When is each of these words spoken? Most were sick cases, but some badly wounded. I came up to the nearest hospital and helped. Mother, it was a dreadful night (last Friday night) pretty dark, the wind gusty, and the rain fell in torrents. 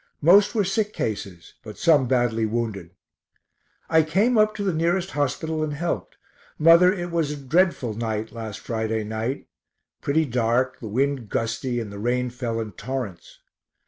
Most 0.23 0.55
were 0.55 0.63
sick 0.63 0.93
cases, 0.93 1.53
but 1.61 1.77
some 1.77 2.07
badly 2.07 2.43
wounded. 2.47 2.89
I 3.87 4.01
came 4.01 4.35
up 4.35 4.55
to 4.55 4.63
the 4.63 4.73
nearest 4.73 5.11
hospital 5.11 5.63
and 5.63 5.75
helped. 5.75 6.17
Mother, 6.57 6.91
it 6.91 7.11
was 7.11 7.29
a 7.29 7.37
dreadful 7.37 7.93
night 7.93 8.31
(last 8.31 8.59
Friday 8.61 9.03
night) 9.03 9.45
pretty 10.01 10.25
dark, 10.25 10.79
the 10.79 10.87
wind 10.87 11.29
gusty, 11.29 11.79
and 11.79 11.91
the 11.93 11.99
rain 11.99 12.31
fell 12.31 12.59
in 12.59 12.71
torrents. 12.71 13.41